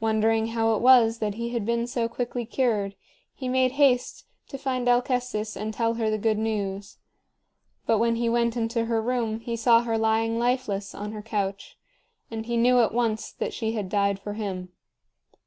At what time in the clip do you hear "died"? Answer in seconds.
13.90-14.18